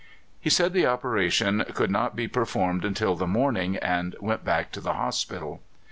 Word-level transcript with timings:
"He 0.39 0.49
said 0.49 0.73
the 0.73 0.87
operation 0.87 1.63
could 1.75 1.91
not 1.91 2.15
be 2.15 2.27
performed 2.27 2.83
until 2.85 3.15
the 3.15 3.27
morning, 3.27 3.77
and 3.77 4.15
went 4.19 4.43
back 4.43 4.71
to 4.71 4.81
the 4.81 4.93
hospital. 4.93 5.61